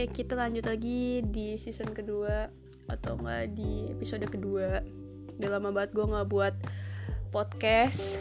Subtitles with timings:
[0.00, 2.48] Oke, kita lanjut lagi di season kedua
[2.88, 4.80] atau enggak di episode kedua.
[5.36, 6.56] Udah lama banget gue nggak buat
[7.28, 8.16] podcast.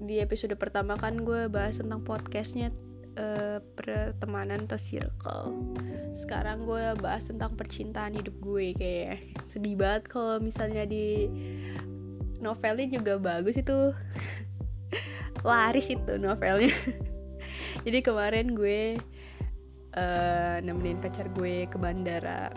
[0.00, 2.72] Di episode pertama kan gue bahas tentang podcastnya
[3.20, 5.52] uh, pertemanan atau circle.
[6.16, 11.28] Sekarang gue bahas tentang percintaan hidup gue kayak sedih banget kalau misalnya di
[12.40, 13.92] novelnya juga bagus itu
[15.44, 16.72] laris itu novelnya
[17.80, 19.00] jadi kemarin gue
[19.96, 22.52] uh, nemenin pacar gue ke bandara.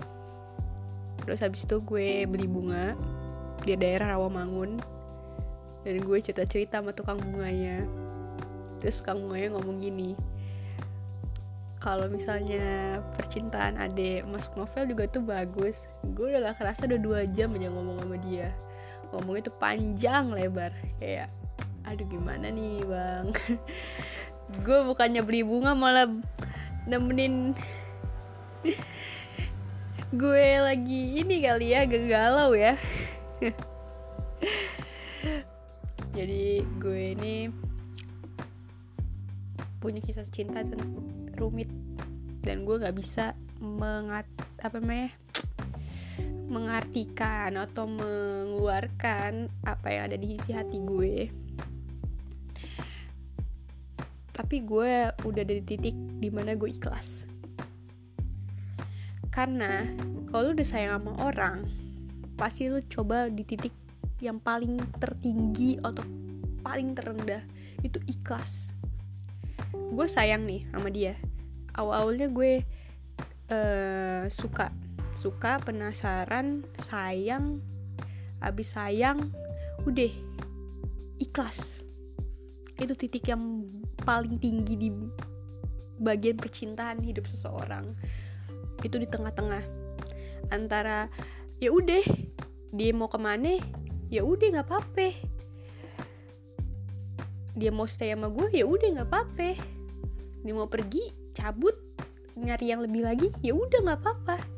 [1.23, 2.93] Terus habis itu gue beli bunga
[3.63, 4.77] di daerah Rawamangun.
[5.85, 7.85] Dan gue cerita-cerita sama tukang bunganya.
[8.83, 10.13] Terus tukang bunganya ngomong gini
[11.85, 15.85] kalau misalnya percintaan adek masuk novel juga tuh bagus.
[16.17, 18.49] Gue udah gak kerasa udah dua jam aja ngomong sama dia.
[19.13, 20.73] Ngomongnya tuh panjang lebar.
[20.97, 21.29] Kayak
[21.85, 23.29] aduh gimana nih bang
[24.46, 26.05] gue bukannya beli bunga malah
[26.85, 27.57] nemenin
[30.15, 32.77] gue lagi ini kali ya galau ya.
[36.15, 37.52] Jadi gue ini
[39.84, 40.80] punya kisah cinta dan
[41.35, 41.68] rumit.
[42.46, 44.30] Dan gue nggak bisa mengat
[44.62, 45.12] apa namanya
[46.46, 51.34] mengartikan atau mengeluarkan apa yang ada di isi hati gue
[54.35, 57.23] tapi gue udah dari titik di mana gue ikhlas.
[59.31, 59.87] Karena
[60.27, 61.63] kalau udah sayang sama orang
[62.35, 63.71] pasti lu coba di titik
[64.19, 66.03] yang paling tertinggi atau
[66.59, 67.47] paling terendah
[67.79, 68.75] itu ikhlas.
[69.72, 71.16] Gue sayang nih sama dia.
[71.72, 72.67] Awal-awalnya gue
[73.56, 74.75] uh, suka
[75.16, 77.63] suka penasaran sayang
[78.44, 79.31] abis sayang
[79.88, 80.11] udah
[81.23, 81.79] ikhlas.
[82.75, 83.63] Itu titik yang
[84.06, 84.89] paling tinggi di
[86.00, 87.91] bagian percintaan hidup seseorang
[88.85, 89.66] itu di tengah-tengah.
[90.53, 91.09] Antara
[91.57, 92.06] ya udah
[92.75, 93.57] dia mau ke mana
[94.13, 95.09] ya udah nggak apa-apa.
[97.56, 99.50] Dia mau stay sama gue ya udah nggak apa-apa.
[100.46, 101.09] Dia mau pergi?
[101.34, 101.74] Cabut?
[102.38, 103.28] Nyari yang lebih lagi?
[103.41, 104.55] Ya udah nggak apa-apa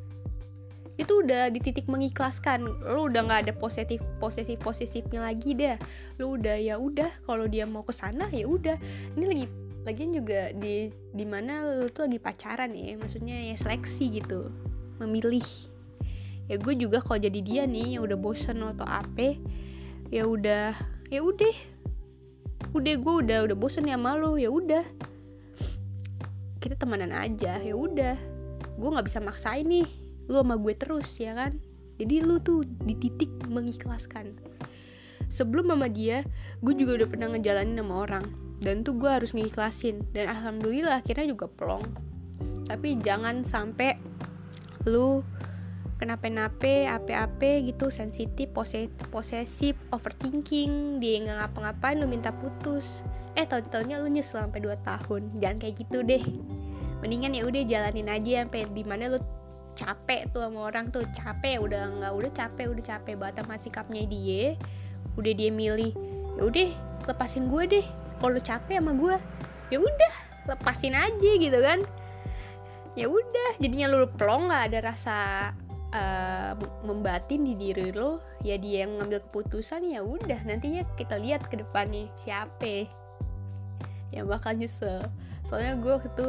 [0.98, 2.66] itu udah di titik mengikhlaskan.
[2.66, 5.78] Lu udah nggak ada posesif posesif posesifnya lagi deh.
[6.18, 8.76] Lu udah ya udah kalau dia mau ke sana ya udah.
[9.14, 9.46] Ini lagi
[9.86, 14.50] lagian juga di di mana lu tuh lagi pacaran ya maksudnya ya seleksi gitu
[14.98, 15.46] memilih.
[16.50, 19.38] Ya gue juga kalau jadi dia nih yang udah bosen atau apa
[20.10, 20.74] ya udah
[21.14, 21.56] ya udah.
[22.74, 24.82] Udah gue udah udah bosen ya malu ya udah.
[26.58, 28.18] Kita temanan aja ya udah.
[28.82, 31.58] Gue nggak bisa maksain nih lu sama gue terus ya kan?
[31.98, 34.38] Jadi lu tuh di titik mengikhlaskan.
[35.28, 36.24] Sebelum sama dia
[36.62, 38.26] gue juga udah pernah ngejalanin sama orang.
[38.58, 41.86] Dan tuh gue harus ngikhlasin dan alhamdulillah akhirnya juga plong.
[42.66, 43.98] Tapi jangan sampai
[44.90, 45.22] lu
[46.02, 48.50] kenapa-nape ape-ape gitu sensitif
[49.10, 53.06] posesif overthinking dia nggak ngapa-ngapain lu minta putus.
[53.38, 55.22] Eh tahun-tahunnya lu nyesel sampai 2 tahun.
[55.38, 56.26] Jangan kayak gitu deh.
[57.06, 59.22] Mendingan ya udah jalanin aja sampai di mana lu
[59.78, 64.04] capek tuh sama orang tuh capek udah nggak udah capek udah capek banget sama sikapnya
[64.10, 64.58] dia.
[65.14, 65.94] Udah dia milih
[66.38, 66.70] ya udah
[67.06, 67.86] lepasin gue deh.
[68.18, 69.16] Kalau capek sama gue
[69.70, 70.14] ya udah
[70.50, 71.86] lepasin aja gitu kan.
[72.98, 75.18] Ya udah jadinya lu plong nggak ada rasa
[75.94, 81.46] uh, membatin di diri lo ya dia yang ngambil keputusan ya udah nantinya kita lihat
[81.46, 82.90] ke depannya siapa.
[84.10, 85.06] Yang bakal nyesel.
[85.46, 86.28] Soalnya gue itu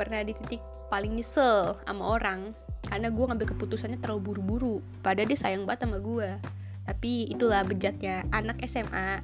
[0.00, 2.56] pernah di titik paling nyesel sama orang
[2.88, 4.76] karena gue ngambil keputusannya terlalu buru-buru.
[5.04, 6.60] Padahal dia sayang banget sama gue
[6.90, 9.22] tapi itulah bejatnya anak SMA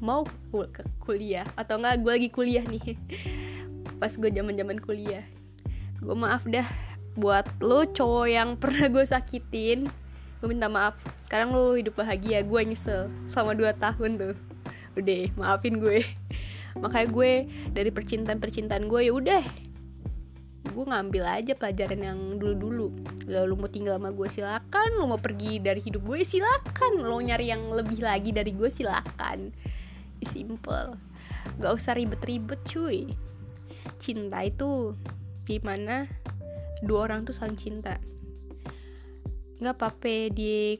[0.00, 2.96] mau kul ke kuliah atau enggak gue lagi kuliah nih.
[4.00, 5.20] Pas gue zaman zaman kuliah.
[6.00, 6.64] Gue maaf dah
[7.12, 9.92] buat lo cowok yang pernah gue sakitin.
[10.40, 10.98] Gue minta maaf.
[11.20, 14.34] Sekarang lo hidup bahagia gue nyesel selama 2 tahun tuh.
[14.96, 16.02] Udah maafin gue.
[16.82, 17.32] Makanya gue
[17.76, 19.44] dari percintaan percintaan gue ya udah
[20.72, 22.88] gue ngambil aja pelajaran yang dulu-dulu.
[23.28, 24.88] Lo mau tinggal sama gue silakan.
[24.96, 27.04] Lo mau pergi dari hidup gue silakan.
[27.04, 29.52] Lo nyari yang lebih lagi dari gue silakan.
[30.24, 30.96] Simple.
[31.60, 33.12] Gak usah ribet-ribet cuy.
[34.00, 34.96] Cinta itu
[35.44, 36.08] gimana?
[36.82, 38.00] Dua orang tuh saling cinta.
[39.62, 40.74] Nggak apa-apa di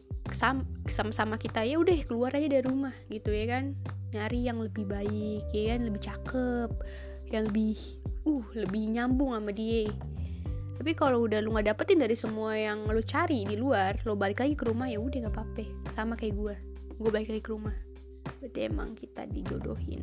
[0.91, 3.79] sama-sama kita ya udah keluar aja dari rumah gitu ya kan?
[4.11, 5.81] Nyari yang lebih baik ya kan?
[5.87, 6.71] Lebih cakep
[7.31, 7.79] yang lebih
[8.27, 9.91] uh lebih nyambung sama dia.
[10.79, 14.43] Tapi kalau udah lu nggak dapetin dari semua yang lu cari di luar lo balik
[14.43, 15.65] lagi ke rumah ya udah nggak apa-apa.
[15.95, 16.55] Sama kayak gue
[16.99, 17.77] gue balik lagi ke rumah.
[18.43, 20.03] Berarti emang kita dijodohin.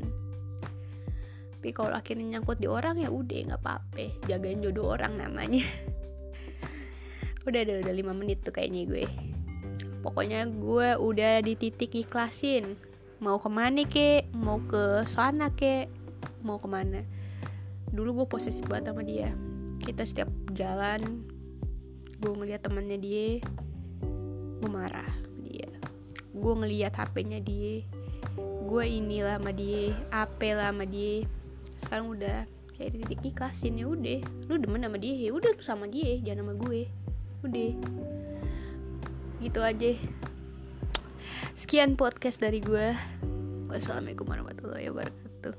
[1.60, 4.06] Tapi kalau akhirnya nyangkut di orang ya udah nggak apa-apa.
[4.32, 5.64] Jagain jodoh orang namanya.
[7.48, 9.10] Udah udah udah lima menit tuh kayaknya gue.
[10.06, 12.78] Pokoknya gue udah di titik ikhlasin.
[13.24, 15.90] Mau ke mana ke mau ke sana ke
[16.46, 17.02] mau ke mana
[17.92, 19.34] dulu gue posesif banget sama dia.
[19.80, 21.24] Kita setiap jalan
[22.20, 23.40] gue ngeliat temannya dia
[24.60, 25.70] gue marah dia.
[26.36, 27.84] Gue ngeliat hpnya dia
[28.70, 31.26] gue inilah sama dia apa lah sama dia.
[31.80, 32.46] Sekarang udah
[32.78, 34.20] kayak titik ikhlasin ya udah.
[34.46, 36.82] Lu demen sama dia ya udah tuh sama dia jangan sama gue.
[37.44, 37.72] Udah.
[39.42, 39.92] Gitu aja.
[41.56, 42.94] Sekian podcast dari gue
[43.70, 45.54] wassalamualaikum warahmatullahi wabarakatuh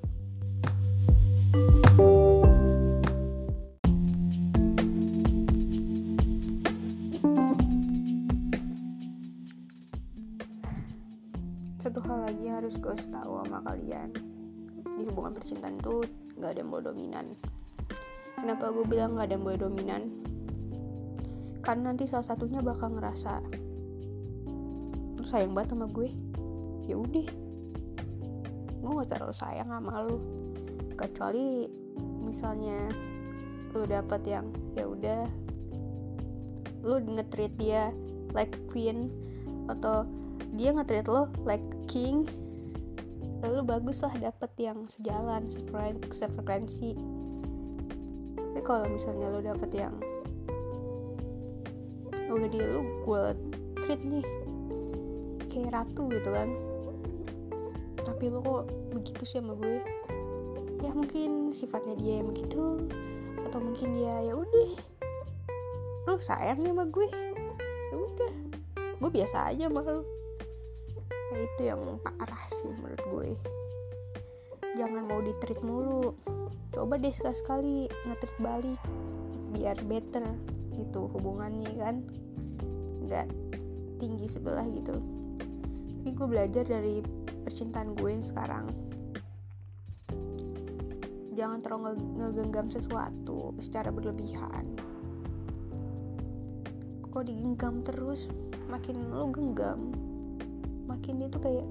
[11.81, 14.13] satu hal lagi harus gue tahu sama kalian.
[14.85, 16.05] Di hubungan percintaan tuh
[16.37, 17.33] gak ada yang boleh dominan.
[18.37, 20.03] Kenapa gue bilang gak ada yang boleh dominan?
[21.65, 23.41] Karena nanti salah satunya bakal ngerasa
[25.25, 26.13] sayang banget sama gue.
[26.85, 27.29] Ya udah.
[28.77, 30.21] Gue gak terlalu sayang sama lu.
[31.01, 31.65] Kecuali
[32.21, 32.93] misalnya
[33.73, 35.25] lu dapet yang ya udah
[36.85, 37.89] lu nge-treat dia
[38.37, 39.09] like queen
[39.65, 40.05] atau
[40.55, 42.27] dia nge-treat lo like king
[43.41, 45.49] lalu bagus lah dapet yang sejalan
[46.13, 46.93] sefrekuensi.
[48.37, 49.95] Tapi kalau misalnya lo dapet yang
[52.31, 53.23] udah dia lu gue
[53.83, 54.27] treat nih
[55.49, 56.53] kayak ratu gitu kan.
[58.05, 59.81] Tapi lo kok begitu sih sama gue?
[60.85, 62.85] Ya mungkin sifatnya dia yang begitu
[63.49, 64.71] atau mungkin dia ya udah.
[66.05, 67.09] Lo sayang sama gue?
[67.89, 68.33] Ya udah
[69.01, 69.81] gue biasa aja lo.
[69.81, 70.20] ya
[71.41, 73.31] itu yang parah sih menurut gue.
[74.77, 76.15] Jangan mau di treat mulu.
[76.71, 78.81] Coba deh sekali-sekali nge-treat balik
[79.51, 80.23] biar better
[80.79, 81.97] gitu hubungannya kan.
[83.05, 83.27] Nggak
[83.99, 84.97] tinggi sebelah gitu.
[86.01, 87.03] Tapi gue belajar dari
[87.45, 88.67] percintaan gue yang sekarang.
[91.35, 94.77] Jangan terlalu ngegenggam sesuatu secara berlebihan.
[97.11, 98.31] Kok digenggam terus
[98.71, 100.10] makin lo genggam
[100.91, 101.67] makin dia tuh kayak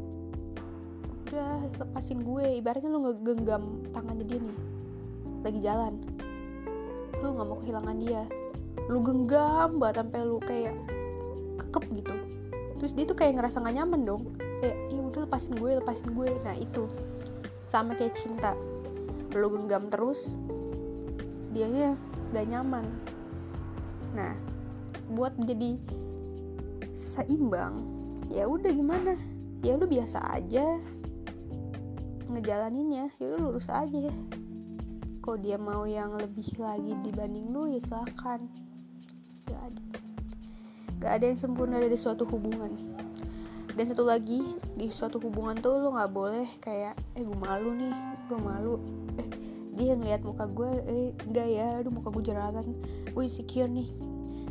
[1.30, 2.64] udah lepasin gue.
[2.64, 4.58] Ibaratnya lo ngegenggam tangannya dia nih
[5.44, 5.94] lagi jalan.
[7.20, 8.24] Lo nggak mau kehilangan dia.
[8.88, 10.76] Lu genggam banget sampai lu kayak
[11.60, 12.16] kekep gitu.
[12.80, 14.24] Terus dia tuh kayak ngerasa gak nyaman dong.
[14.64, 16.28] Kayak ya udah lepasin gue lepasin gue.
[16.42, 16.88] Nah itu.
[17.68, 18.56] Sama kayak cinta.
[19.36, 20.34] Lu genggam terus
[21.52, 22.00] dianya
[22.32, 22.88] gak nyaman.
[24.16, 24.34] Nah
[25.12, 25.76] buat menjadi
[26.96, 27.99] seimbang
[28.30, 29.18] ya udah gimana?
[29.66, 30.80] Ya lu biasa aja
[32.30, 33.10] ngejalaninnya.
[33.18, 34.14] Ya lu lurus aja.
[35.20, 38.40] Kok dia mau yang lebih lagi dibanding lu ya silahkan
[39.50, 39.84] gak ada.
[41.02, 42.72] Gak ada yang sempurna dari suatu hubungan.
[43.74, 44.44] Dan satu lagi
[44.76, 47.96] di suatu hubungan tuh lo nggak boleh kayak eh gue malu nih
[48.28, 48.76] gue malu.
[49.16, 49.28] Eh
[49.80, 52.76] dia ngeliat muka gue eh enggak ya aduh muka gue jerawatan
[53.08, 53.88] gue insecure nih.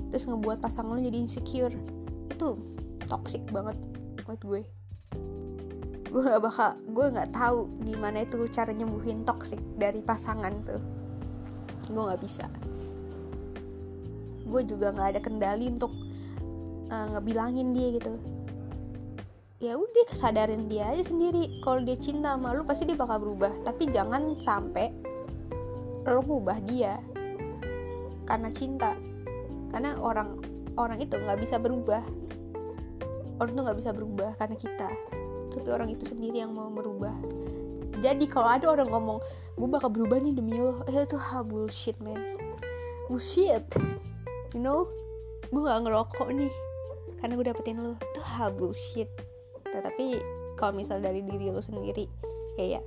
[0.09, 1.77] Terus ngebuat pasangan lo jadi insecure.
[2.33, 2.57] Itu
[3.09, 3.75] toxic banget
[4.29, 4.63] menurut gue.
[6.09, 10.83] Gue nggak bakal gue nggak tahu gimana itu cara nyembuhin toxic dari pasangan tuh.
[11.89, 12.47] Gue nggak bisa.
[14.45, 15.93] Gue juga nggak ada kendali untuk
[16.93, 18.13] uh, ngebilangin dia gitu.
[19.59, 21.61] Ya udah kesadarin dia aja sendiri.
[21.65, 23.53] Kalau dia cinta sama lu pasti dia bakal berubah.
[23.65, 24.93] Tapi jangan sampai
[26.09, 26.97] lo ngubah dia
[28.25, 28.97] karena cinta.
[29.69, 30.41] Karena orang
[30.81, 32.01] orang itu nggak bisa berubah
[33.39, 34.89] orang tuh nggak bisa berubah karena kita.
[35.49, 37.15] Tapi orang itu sendiri yang mau merubah.
[37.99, 39.19] Jadi kalau ada orang ngomong
[39.59, 42.19] gue bakal berubah nih demi lo eh, itu hal bullshit man.
[43.11, 43.67] Bullshit.
[44.55, 44.87] You know?
[45.51, 46.53] Gue nggak ngerokok nih
[47.19, 49.11] karena gue dapetin lo itu hal bullshit.
[49.67, 50.19] Tetapi
[50.59, 52.07] kalau misal dari diri lo sendiri
[52.59, 52.83] ya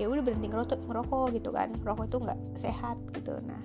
[0.00, 1.72] ya udah berhenti ngerokok ngerokok gitu kan.
[1.80, 3.36] Ngerokok itu nggak sehat gitu.
[3.44, 3.60] Nah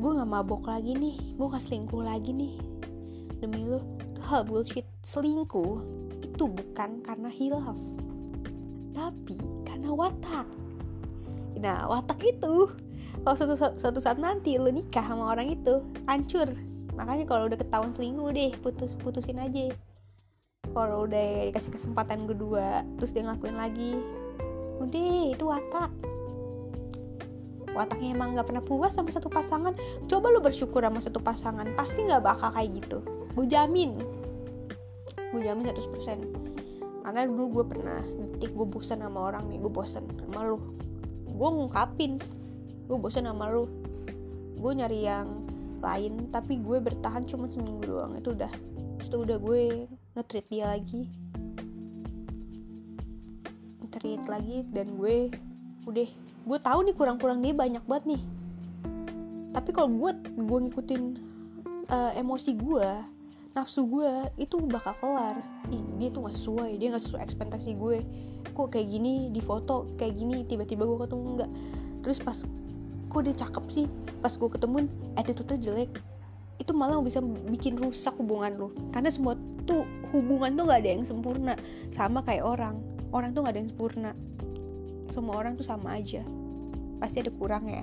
[0.00, 1.36] gue nggak mabok lagi nih.
[1.36, 2.70] Gue nggak selingkuh lagi nih
[3.40, 3.80] demi itu
[4.28, 5.80] hal bullshit selingkuh
[6.20, 7.74] itu bukan karena hilaf
[8.92, 10.46] tapi karena watak.
[11.56, 12.68] Nah watak itu
[13.24, 16.52] kalau suatu, suatu saat nanti lo nikah sama orang itu hancur.
[16.96, 19.72] Makanya kalau udah ketahuan selingkuh deh putus putusin aja.
[20.70, 23.96] Kalau udah dikasih kesempatan kedua terus dia ngelakuin lagi
[24.84, 25.90] udah itu watak.
[27.70, 29.72] Wataknya emang nggak pernah puas sama satu pasangan.
[30.10, 33.94] Coba lu bersyukur sama satu pasangan pasti nggak bakal kayak gitu gue jamin.
[35.30, 36.50] Gue jamin 100%
[37.00, 40.58] karena dulu gue pernah detik gue bosan sama orang nih gue bosan sama lu.
[41.26, 42.20] Gue ngungkapin
[42.86, 43.66] gue bosan sama lu.
[44.60, 45.48] Gue nyari yang
[45.80, 48.12] lain tapi gue bertahan cuma seminggu doang.
[48.18, 48.52] Itu udah
[49.00, 51.08] itu udah gue nge-treat dia lagi.
[53.80, 55.32] Nge-treat lagi dan gue
[55.88, 56.08] udah
[56.40, 58.22] gue tahu nih kurang-kurang dia banyak banget nih.
[59.50, 61.02] Tapi kalau gue gue ngikutin
[61.88, 62.90] uh, emosi gue
[63.52, 65.36] nafsu gue itu bakal kelar.
[65.74, 67.98] Ih, dia tuh gak sesuai dia gak sesuai ekspektasi gue.
[68.54, 71.50] Kok kayak gini di foto kayak gini tiba-tiba gue ketemu enggak
[72.00, 72.38] terus pas
[73.10, 73.86] kok dia cakep sih?
[74.22, 74.86] Pas gue ketemuin
[75.18, 75.90] attitude-nya jelek.
[76.60, 79.34] Itu malah bisa bikin rusak hubungan lo karena semua
[79.66, 81.54] tuh hubungan tuh gak ada yang sempurna.
[81.90, 82.78] Sama kayak orang.
[83.10, 84.10] Orang tuh gak ada yang sempurna.
[85.10, 86.22] Semua orang tuh sama aja.
[87.02, 87.82] Pasti ada kurang ya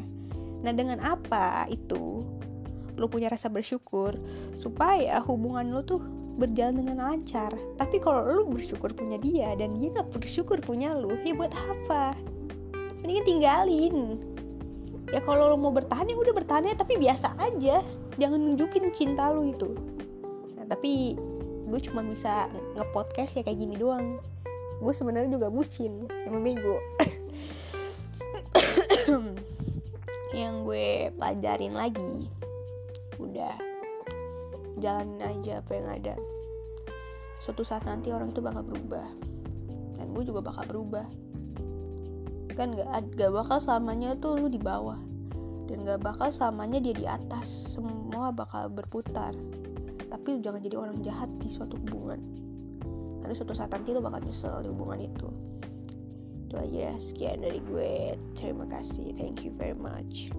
[0.57, 2.25] nah dengan apa itu
[2.97, 4.17] lo punya rasa bersyukur
[4.57, 6.01] supaya hubungan lo tuh
[6.37, 7.53] berjalan dengan lancar.
[7.77, 12.13] Tapi kalau lo bersyukur punya dia dan dia nggak bersyukur punya lo ya buat apa?
[13.01, 13.97] Mendingan tinggalin.
[15.13, 17.81] Ya kalau lo mau bertahan ya udah bertahan ya tapi biasa aja.
[18.17, 19.77] Jangan nunjukin cinta lo itu.
[20.57, 21.17] Nah, tapi
[21.67, 24.21] gue cuma bisa ngepodcast ya kayak gini doang.
[24.77, 26.77] Gue sebenarnya juga bucin emang bego.
[30.37, 32.29] Yang gue pelajarin lagi
[33.19, 33.55] udah.
[34.77, 36.15] Jalanin aja apa yang ada.
[37.41, 39.05] Suatu saat nanti orang itu bakal berubah.
[39.97, 41.05] Dan gue juga bakal berubah.
[42.53, 44.97] Kan gak, gak bakal selamanya tuh lu di bawah.
[45.69, 47.73] Dan gak bakal selamanya dia di atas.
[47.73, 49.33] Semua bakal berputar.
[50.07, 52.21] Tapi jangan jadi orang jahat di suatu hubungan.
[53.21, 55.29] Karena suatu saat nanti lu bakal nyesel di hubungan itu.
[56.47, 56.97] Itu aja.
[57.01, 58.13] Sekian dari gue.
[58.37, 59.13] Terima kasih.
[59.17, 60.29] Thank you very much